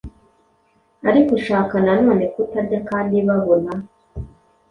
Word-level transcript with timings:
Ariko 1.09 1.29
ushaka 1.39 1.73
nanone 1.85 2.23
kutarya 2.33 2.79
kandi 2.89 3.15
babona 3.27 3.71